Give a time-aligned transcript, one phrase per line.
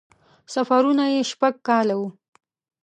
[0.53, 2.09] سفرونه یې شپږ کاله وو.